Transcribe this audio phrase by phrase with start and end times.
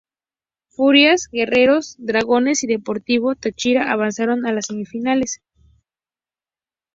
[0.69, 5.43] Furias, Guerreros, Dragones y Deportivo Táchira avanzaron a las semifinales.